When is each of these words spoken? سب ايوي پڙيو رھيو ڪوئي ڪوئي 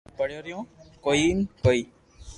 سب 0.03 0.07
ايوي 0.07 0.17
پڙيو 0.19 0.39
رھيو 0.45 0.59
ڪوئي 1.05 1.23
ڪوئي 1.63 1.81